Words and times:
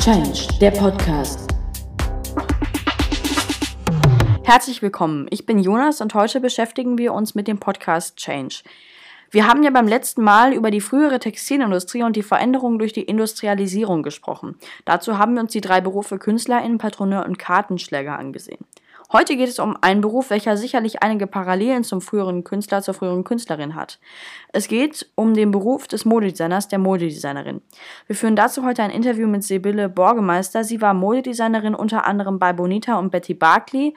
Change, 0.00 0.46
der 0.60 0.70
Podcast. 0.70 1.52
Herzlich 4.44 4.80
willkommen. 4.80 5.26
Ich 5.30 5.44
bin 5.44 5.58
Jonas 5.58 6.00
und 6.00 6.14
heute 6.14 6.40
beschäftigen 6.40 6.98
wir 6.98 7.12
uns 7.12 7.34
mit 7.34 7.48
dem 7.48 7.58
Podcast 7.58 8.16
Change. 8.16 8.62
Wir 9.30 9.48
haben 9.48 9.64
ja 9.64 9.70
beim 9.70 9.88
letzten 9.88 10.22
Mal 10.22 10.54
über 10.54 10.70
die 10.70 10.80
frühere 10.80 11.18
Textilindustrie 11.18 12.04
und 12.04 12.14
die 12.14 12.22
Veränderung 12.22 12.78
durch 12.78 12.92
die 12.92 13.02
Industrialisierung 13.02 14.04
gesprochen. 14.04 14.56
Dazu 14.84 15.18
haben 15.18 15.34
wir 15.34 15.42
uns 15.42 15.52
die 15.52 15.60
drei 15.60 15.80
Berufe 15.80 16.18
Künstlerin, 16.18 16.78
Patroneur 16.78 17.26
und 17.26 17.38
Kartenschläger 17.38 18.18
angesehen. 18.18 18.64
Heute 19.10 19.36
geht 19.36 19.48
es 19.48 19.58
um 19.58 19.74
einen 19.80 20.02
Beruf, 20.02 20.28
welcher 20.28 20.58
sicherlich 20.58 21.02
einige 21.02 21.26
Parallelen 21.26 21.82
zum 21.82 22.02
früheren 22.02 22.44
Künstler, 22.44 22.82
zur 22.82 22.92
früheren 22.92 23.24
Künstlerin 23.24 23.74
hat. 23.74 23.98
Es 24.52 24.68
geht 24.68 25.10
um 25.14 25.32
den 25.32 25.50
Beruf 25.50 25.88
des 25.88 26.04
Modedesigners, 26.04 26.68
der 26.68 26.78
Modedesignerin. 26.78 27.62
Wir 28.06 28.16
führen 28.16 28.36
dazu 28.36 28.66
heute 28.66 28.82
ein 28.82 28.90
Interview 28.90 29.26
mit 29.26 29.44
Sibylle 29.44 29.88
Borgemeister. 29.88 30.62
Sie 30.62 30.82
war 30.82 30.92
Modedesignerin 30.92 31.74
unter 31.74 32.04
anderem 32.06 32.38
bei 32.38 32.52
Bonita 32.52 32.98
und 32.98 33.10
Betty 33.10 33.32
Barclay. 33.32 33.94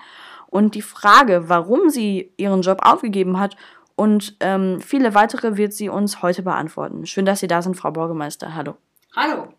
Und 0.47 0.75
die 0.75 0.81
Frage, 0.81 1.49
warum 1.49 1.89
sie 1.89 2.33
ihren 2.37 2.61
Job 2.61 2.79
aufgegeben 2.81 3.37
hat 3.37 3.57
und 3.95 4.37
ähm, 4.39 4.79
viele 4.79 5.13
weitere 5.13 5.57
wird 5.57 5.73
sie 5.73 5.89
uns 5.89 6.21
heute 6.21 6.41
beantworten. 6.41 7.05
Schön, 7.05 7.25
dass 7.25 7.41
Sie 7.41 7.47
da 7.47 7.61
sind, 7.61 7.75
Frau 7.75 7.91
Borgemeister. 7.91 8.55
Hallo. 8.55 8.77
Hallo. 9.15 9.49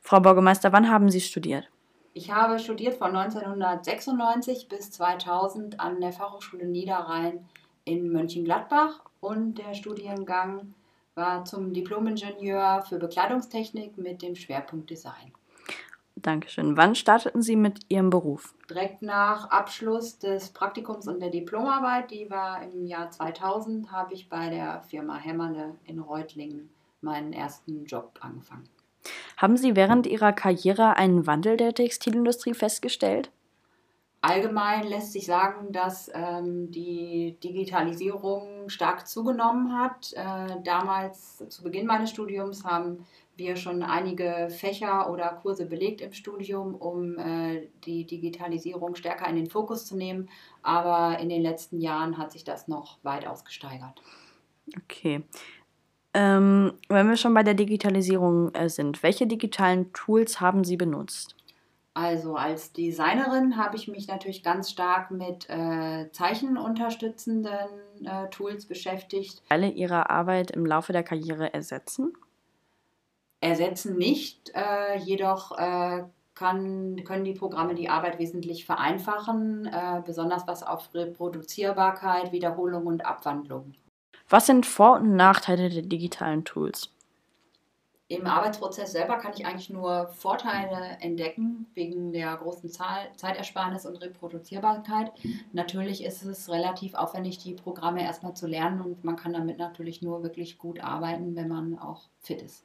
Frau 0.00 0.20
Borgemeister, 0.20 0.72
wann 0.72 0.88
haben 0.88 1.10
Sie 1.10 1.20
studiert? 1.20 1.71
Ich 2.14 2.30
habe 2.30 2.58
studiert 2.58 2.96
von 2.96 3.16
1996 3.16 4.68
bis 4.68 4.90
2000 4.90 5.80
an 5.80 6.00
der 6.00 6.12
Fachhochschule 6.12 6.66
Niederrhein 6.66 7.46
in 7.84 8.12
Mönchengladbach 8.12 9.00
und 9.20 9.54
der 9.54 9.72
Studiengang 9.72 10.74
war 11.14 11.44
zum 11.46 11.72
Diplomingenieur 11.72 12.84
für 12.86 12.98
Bekleidungstechnik 12.98 13.96
mit 13.96 14.20
dem 14.20 14.36
Schwerpunkt 14.36 14.90
Design. 14.90 15.32
Dankeschön. 16.16 16.76
Wann 16.76 16.94
starteten 16.94 17.40
Sie 17.40 17.56
mit 17.56 17.80
Ihrem 17.88 18.10
Beruf? 18.10 18.54
Direkt 18.68 19.00
nach 19.00 19.50
Abschluss 19.50 20.18
des 20.18 20.50
Praktikums 20.50 21.08
und 21.08 21.20
der 21.20 21.30
Diplomarbeit, 21.30 22.10
die 22.10 22.30
war 22.30 22.62
im 22.62 22.86
Jahr 22.86 23.10
2000, 23.10 23.90
habe 23.90 24.12
ich 24.12 24.28
bei 24.28 24.50
der 24.50 24.82
Firma 24.82 25.16
Hämmerle 25.16 25.76
in 25.84 25.98
Reutlingen 25.98 26.68
meinen 27.00 27.32
ersten 27.32 27.86
Job 27.86 28.18
angefangen. 28.20 28.68
Haben 29.42 29.56
Sie 29.56 29.74
während 29.74 30.06
Ihrer 30.06 30.32
Karriere 30.32 30.96
einen 30.96 31.26
Wandel 31.26 31.56
der 31.56 31.74
Textilindustrie 31.74 32.54
festgestellt? 32.54 33.32
Allgemein 34.20 34.86
lässt 34.86 35.12
sich 35.12 35.26
sagen, 35.26 35.72
dass 35.72 36.08
ähm, 36.14 36.70
die 36.70 37.36
Digitalisierung 37.42 38.68
stark 38.68 39.08
zugenommen 39.08 39.76
hat. 39.76 40.12
Äh, 40.12 40.62
damals, 40.62 41.44
zu 41.48 41.64
Beginn 41.64 41.86
meines 41.86 42.10
Studiums, 42.10 42.62
haben 42.64 43.04
wir 43.36 43.56
schon 43.56 43.82
einige 43.82 44.46
Fächer 44.48 45.10
oder 45.10 45.40
Kurse 45.42 45.66
belegt 45.66 46.02
im 46.02 46.12
Studium, 46.12 46.76
um 46.76 47.18
äh, 47.18 47.66
die 47.84 48.06
Digitalisierung 48.06 48.94
stärker 48.94 49.28
in 49.28 49.34
den 49.34 49.50
Fokus 49.50 49.86
zu 49.86 49.96
nehmen. 49.96 50.30
Aber 50.62 51.18
in 51.18 51.28
den 51.28 51.42
letzten 51.42 51.80
Jahren 51.80 52.16
hat 52.16 52.30
sich 52.30 52.44
das 52.44 52.68
noch 52.68 52.98
weit 53.02 53.26
ausgesteigert. 53.26 54.00
Okay. 54.84 55.24
Ähm, 56.14 56.74
wenn 56.88 57.08
wir 57.08 57.16
schon 57.16 57.32
bei 57.32 57.42
der 57.42 57.54
Digitalisierung 57.54 58.54
äh, 58.54 58.68
sind, 58.68 59.02
welche 59.02 59.26
digitalen 59.26 59.92
Tools 59.92 60.40
haben 60.40 60.62
Sie 60.62 60.76
benutzt? 60.76 61.36
Also 61.94 62.36
als 62.36 62.72
Designerin 62.72 63.56
habe 63.56 63.76
ich 63.76 63.86
mich 63.88 64.08
natürlich 64.08 64.42
ganz 64.42 64.70
stark 64.70 65.10
mit 65.10 65.48
äh, 65.50 66.10
zeichenunterstützenden 66.10 68.04
äh, 68.04 68.28
Tools 68.30 68.66
beschäftigt. 68.66 69.42
Alle 69.50 69.68
Ihre 69.68 70.08
Arbeit 70.08 70.50
im 70.52 70.64
Laufe 70.64 70.92
der 70.92 71.02
Karriere 71.02 71.52
ersetzen? 71.52 72.14
Ersetzen 73.40 73.96
nicht, 73.96 74.52
äh, 74.54 74.98
jedoch 74.98 75.58
äh, 75.58 76.04
kann, 76.34 77.04
können 77.04 77.24
die 77.24 77.34
Programme 77.34 77.74
die 77.74 77.90
Arbeit 77.90 78.18
wesentlich 78.18 78.64
vereinfachen, 78.64 79.66
äh, 79.66 80.00
besonders 80.04 80.46
was 80.46 80.62
auf 80.62 80.94
Reproduzierbarkeit, 80.94 82.32
Wiederholung 82.32 82.86
und 82.86 83.04
Abwandlung 83.04 83.74
was 84.32 84.46
sind 84.46 84.66
Vor- 84.66 84.96
und 84.96 85.14
Nachteile 85.14 85.68
der 85.68 85.82
digitalen 85.82 86.44
Tools? 86.44 86.90
Im 88.08 88.26
Arbeitsprozess 88.26 88.92
selber 88.92 89.16
kann 89.16 89.32
ich 89.34 89.46
eigentlich 89.46 89.70
nur 89.70 90.08
Vorteile 90.08 90.98
entdecken, 91.00 91.66
wegen 91.72 92.12
der 92.12 92.36
großen 92.36 92.68
Zahl, 92.68 93.08
Zeitersparnis 93.16 93.86
und 93.86 93.96
Reproduzierbarkeit. 94.02 95.12
Natürlich 95.52 96.04
ist 96.04 96.22
es 96.22 96.50
relativ 96.50 96.92
aufwendig, 96.94 97.38
die 97.38 97.54
Programme 97.54 98.02
erstmal 98.02 98.34
zu 98.34 98.46
lernen 98.46 98.82
und 98.82 99.02
man 99.02 99.16
kann 99.16 99.32
damit 99.32 99.56
natürlich 99.56 100.02
nur 100.02 100.22
wirklich 100.22 100.58
gut 100.58 100.80
arbeiten, 100.80 101.36
wenn 101.36 101.48
man 101.48 101.78
auch 101.78 102.02
fit 102.20 102.42
ist. 102.42 102.64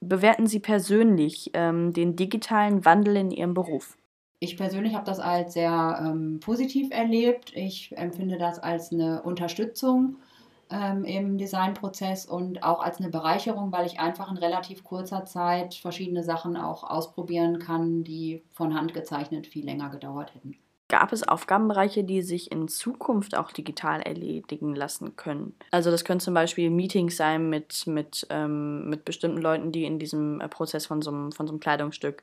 Bewerten 0.00 0.46
Sie 0.46 0.60
persönlich 0.60 1.50
ähm, 1.52 1.92
den 1.92 2.16
digitalen 2.16 2.84
Wandel 2.86 3.16
in 3.16 3.30
Ihrem 3.30 3.52
Beruf? 3.52 3.98
Ich 4.38 4.56
persönlich 4.56 4.94
habe 4.94 5.04
das 5.06 5.18
als 5.18 5.54
sehr 5.54 5.98
ähm, 6.02 6.40
positiv 6.40 6.90
erlebt. 6.90 7.52
Ich 7.54 7.96
empfinde 7.96 8.38
das 8.38 8.58
als 8.58 8.92
eine 8.92 9.22
Unterstützung 9.22 10.16
ähm, 10.70 11.04
im 11.04 11.38
Designprozess 11.38 12.26
und 12.26 12.62
auch 12.62 12.80
als 12.80 12.98
eine 12.98 13.10
Bereicherung, 13.10 13.72
weil 13.72 13.86
ich 13.86 14.00
einfach 14.00 14.30
in 14.30 14.36
relativ 14.36 14.84
kurzer 14.84 15.24
Zeit 15.24 15.74
verschiedene 15.74 16.22
Sachen 16.22 16.56
auch 16.56 16.84
ausprobieren 16.84 17.58
kann, 17.58 18.04
die 18.04 18.42
von 18.52 18.74
Hand 18.74 18.94
gezeichnet 18.94 19.46
viel 19.46 19.64
länger 19.64 19.90
gedauert 19.90 20.34
hätten. 20.34 20.56
Gab 20.88 21.12
es 21.12 21.26
Aufgabenbereiche, 21.26 22.04
die 22.04 22.22
sich 22.22 22.52
in 22.52 22.68
Zukunft 22.68 23.36
auch 23.36 23.50
digital 23.50 24.02
erledigen 24.02 24.76
lassen 24.76 25.16
können? 25.16 25.56
Also 25.72 25.90
das 25.90 26.04
können 26.04 26.20
zum 26.20 26.34
Beispiel 26.34 26.70
Meetings 26.70 27.16
sein 27.16 27.50
mit, 27.50 27.88
mit, 27.88 28.24
ähm, 28.30 28.88
mit 28.88 29.04
bestimmten 29.04 29.38
Leuten, 29.38 29.72
die 29.72 29.84
in 29.84 29.98
diesem 29.98 30.40
äh, 30.40 30.48
Prozess 30.48 30.86
von 30.86 31.02
so 31.02 31.10
einem, 31.10 31.32
von 31.32 31.48
so 31.48 31.52
einem 31.52 31.60
Kleidungsstück 31.60 32.22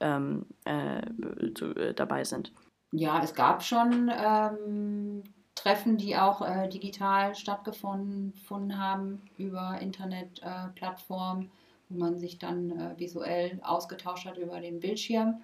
ähm, 0.00 0.46
äh, 0.64 0.98
äh, 0.98 1.94
dabei 1.94 2.24
sind. 2.24 2.52
Ja, 2.90 3.20
es 3.22 3.34
gab 3.34 3.62
schon 3.62 4.10
ähm, 4.12 5.22
Treffen, 5.62 5.96
die 5.96 6.16
auch 6.16 6.42
äh, 6.42 6.68
digital 6.68 7.36
stattgefunden 7.36 8.34
haben 8.78 9.22
über 9.38 9.78
Internetplattformen, 9.80 11.44
äh, 11.44 11.48
wo 11.88 11.98
man 11.98 12.18
sich 12.18 12.38
dann 12.38 12.70
äh, 12.70 12.98
visuell 12.98 13.60
ausgetauscht 13.62 14.26
hat 14.26 14.38
über 14.38 14.60
den 14.60 14.80
Bildschirm. 14.80 15.40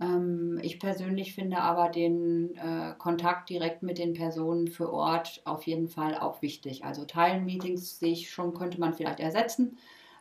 Ähm, 0.00 0.58
ich 0.62 0.78
persönlich 0.80 1.34
finde 1.34 1.58
aber 1.58 1.90
den 1.90 2.56
äh, 2.56 2.94
Kontakt 2.96 3.50
direkt 3.50 3.82
mit 3.82 3.98
den 3.98 4.14
Personen 4.14 4.68
für 4.68 4.90
Ort 4.90 5.42
auf 5.44 5.64
jeden 5.64 5.88
Fall 5.88 6.16
auch 6.16 6.40
wichtig. 6.40 6.84
Also 6.84 7.04
Teilen-Meetings 7.04 7.98
sehe 7.98 8.12
ich 8.12 8.30
schon, 8.30 8.54
könnte 8.54 8.80
man 8.80 8.94
vielleicht 8.94 9.20
ersetzen 9.20 9.76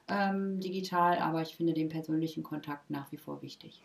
ähm, 0.10 0.60
digital, 0.60 1.20
aber 1.20 1.42
ich 1.44 1.56
finde 1.56 1.74
den 1.74 1.88
persönlichen 1.88 2.44
Kontakt 2.44 2.90
nach 2.90 3.10
wie 3.14 3.18
vor 3.18 3.42
wichtig. 3.42 3.82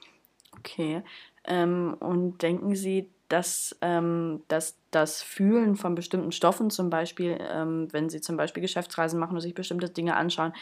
Okay. 0.58 1.02
Ähm, 1.44 1.96
und 2.00 2.42
denken 2.42 2.74
Sie, 2.74 3.08
dass, 3.34 3.76
ähm, 3.80 4.44
dass 4.46 4.78
das 4.92 5.20
Fühlen 5.20 5.74
von 5.74 5.96
bestimmten 5.96 6.30
Stoffen, 6.30 6.70
zum 6.70 6.88
Beispiel, 6.88 7.36
ähm, 7.40 7.88
wenn 7.92 8.08
Sie 8.08 8.20
zum 8.20 8.36
Beispiel 8.36 8.60
Geschäftsreisen 8.60 9.18
machen 9.18 9.34
und 9.34 9.40
sich 9.40 9.54
bestimmte 9.54 9.90
Dinge 9.90 10.14
anschauen, 10.14 10.52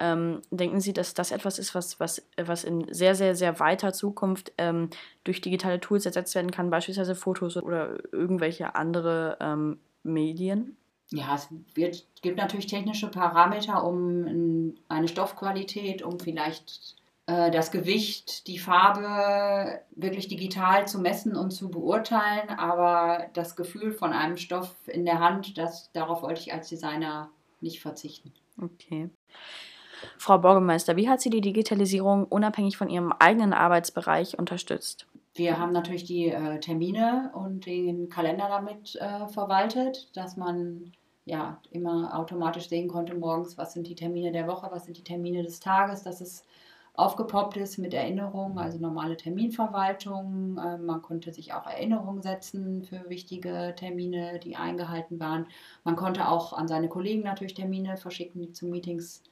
ähm, 0.00 0.42
denken 0.50 0.80
Sie, 0.80 0.92
dass 0.92 1.14
das 1.14 1.30
etwas 1.30 1.60
ist, 1.60 1.76
was, 1.76 2.00
was, 2.00 2.26
was 2.36 2.64
in 2.64 2.92
sehr, 2.92 3.14
sehr, 3.14 3.36
sehr 3.36 3.60
weiter 3.60 3.92
Zukunft 3.92 4.52
ähm, 4.58 4.90
durch 5.22 5.40
digitale 5.40 5.78
Tools 5.78 6.04
ersetzt 6.04 6.34
werden 6.34 6.50
kann, 6.50 6.68
beispielsweise 6.68 7.14
Fotos 7.14 7.56
oder 7.56 7.96
irgendwelche 8.10 8.74
andere 8.74 9.36
ähm, 9.40 9.78
Medien? 10.02 10.76
Ja, 11.12 11.36
es 11.36 11.46
wird, 11.74 12.04
gibt 12.22 12.38
natürlich 12.38 12.66
technische 12.66 13.06
Parameter, 13.06 13.84
um 13.84 14.74
eine 14.88 15.06
Stoffqualität, 15.06 16.02
um 16.02 16.18
vielleicht 16.18 16.96
das 17.26 17.72
Gewicht, 17.72 18.46
die 18.46 18.58
Farbe 18.58 19.80
wirklich 19.90 20.28
digital 20.28 20.86
zu 20.86 21.00
messen 21.00 21.34
und 21.34 21.50
zu 21.50 21.68
beurteilen, 21.70 22.50
aber 22.50 23.26
das 23.34 23.56
Gefühl 23.56 23.90
von 23.90 24.12
einem 24.12 24.36
Stoff 24.36 24.76
in 24.86 25.04
der 25.04 25.18
Hand, 25.18 25.58
das, 25.58 25.90
darauf 25.92 26.22
wollte 26.22 26.40
ich 26.40 26.52
als 26.52 26.68
Designer 26.68 27.30
nicht 27.60 27.80
verzichten. 27.80 28.32
Okay. 28.62 29.10
Frau 30.18 30.38
Borgemeister, 30.38 30.96
wie 30.96 31.08
hat 31.08 31.20
sie 31.20 31.30
die 31.30 31.40
Digitalisierung 31.40 32.24
unabhängig 32.26 32.76
von 32.76 32.88
ihrem 32.88 33.12
eigenen 33.12 33.52
Arbeitsbereich 33.52 34.38
unterstützt? 34.38 35.06
Wir 35.34 35.58
haben 35.58 35.72
natürlich 35.72 36.04
die 36.04 36.30
äh, 36.30 36.60
Termine 36.60 37.30
und 37.34 37.66
den 37.66 38.08
Kalender 38.08 38.48
damit 38.48 38.96
äh, 38.96 39.26
verwaltet, 39.28 40.16
dass 40.16 40.36
man 40.36 40.92
ja 41.24 41.60
immer 41.70 42.16
automatisch 42.18 42.68
sehen 42.68 42.88
konnte 42.88 43.14
morgens, 43.14 43.58
was 43.58 43.72
sind 43.72 43.86
die 43.86 43.94
Termine 43.94 44.32
der 44.32 44.46
Woche, 44.46 44.68
was 44.70 44.84
sind 44.84 44.96
die 44.96 45.04
Termine 45.04 45.42
des 45.42 45.60
Tages, 45.60 46.02
dass 46.02 46.20
es 46.20 46.44
aufgepoppt 46.96 47.56
ist 47.56 47.78
mit 47.78 47.94
Erinnerungen, 47.94 48.58
also 48.58 48.78
normale 48.78 49.16
Terminverwaltung. 49.16 50.58
Ähm, 50.64 50.86
man 50.86 51.02
konnte 51.02 51.32
sich 51.32 51.52
auch 51.52 51.66
Erinnerungen 51.66 52.22
setzen 52.22 52.82
für 52.84 53.08
wichtige 53.08 53.74
Termine, 53.76 54.38
die 54.38 54.56
eingehalten 54.56 55.20
waren. 55.20 55.46
Man 55.84 55.96
konnte 55.96 56.28
auch 56.28 56.52
an 56.52 56.68
seine 56.68 56.88
Kollegen 56.88 57.22
natürlich 57.22 57.54
Termine 57.54 57.96
verschicken, 57.96 58.40
die 58.40 58.52
zu 58.52 58.66
Meetings 58.66 59.22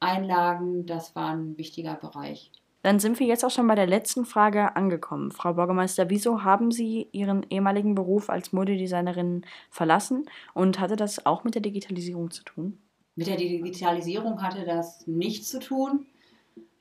einlagen. 0.00 0.86
Das 0.86 1.14
war 1.14 1.30
ein 1.30 1.56
wichtiger 1.58 1.94
Bereich. 1.94 2.50
Dann 2.82 2.98
sind 2.98 3.20
wir 3.20 3.26
jetzt 3.26 3.44
auch 3.44 3.50
schon 3.50 3.66
bei 3.66 3.74
der 3.74 3.86
letzten 3.86 4.24
Frage 4.24 4.74
angekommen. 4.74 5.32
Frau 5.32 5.52
Bürgermeister, 5.52 6.08
wieso 6.08 6.44
haben 6.44 6.70
Sie 6.70 7.08
Ihren 7.12 7.44
ehemaligen 7.50 7.94
Beruf 7.94 8.30
als 8.30 8.54
Modedesignerin 8.54 9.44
verlassen 9.68 10.24
und 10.54 10.80
hatte 10.80 10.96
das 10.96 11.26
auch 11.26 11.44
mit 11.44 11.54
der 11.54 11.62
Digitalisierung 11.62 12.30
zu 12.30 12.42
tun? 12.42 12.78
Mit 13.16 13.26
der 13.26 13.36
Digitalisierung 13.36 14.40
hatte 14.40 14.64
das 14.64 15.06
nichts 15.06 15.50
zu 15.50 15.58
tun. 15.58 16.06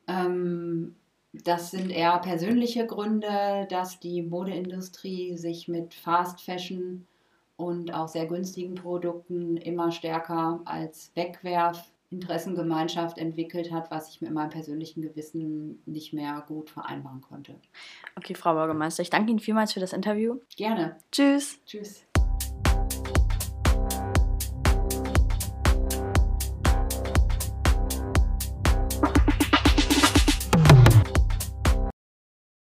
Ähm, 0.09 0.95
Das 1.31 1.69
sind 1.69 1.91
eher 1.91 2.17
persönliche 2.19 2.87
Gründe, 2.87 3.67
dass 3.69 3.99
die 3.99 4.23
Modeindustrie 4.23 5.37
sich 5.37 5.67
mit 5.67 5.93
Fast 5.93 6.41
Fashion 6.41 7.05
und 7.55 7.93
auch 7.93 8.07
sehr 8.07 8.25
günstigen 8.25 8.73
Produkten 8.73 9.55
immer 9.57 9.91
stärker 9.91 10.59
als 10.65 11.11
Wegwerfinteressengemeinschaft 11.13 13.19
entwickelt 13.19 13.71
hat, 13.71 13.91
was 13.91 14.09
ich 14.09 14.21
mit 14.21 14.31
meinem 14.31 14.49
persönlichen 14.49 15.03
Gewissen 15.03 15.83
nicht 15.85 16.13
mehr 16.13 16.43
gut 16.47 16.71
vereinbaren 16.71 17.21
konnte. 17.21 17.53
Okay, 18.15 18.33
Frau 18.33 18.53
Bürgermeister, 18.53 19.03
ich 19.03 19.11
danke 19.11 19.29
Ihnen 19.29 19.39
vielmals 19.39 19.73
für 19.73 19.81
das 19.81 19.93
Interview. 19.93 20.39
Gerne. 20.57 20.97
Tschüss. 21.11 21.59
Tschüss. 21.67 22.08